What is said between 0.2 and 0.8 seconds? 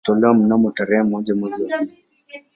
mnamo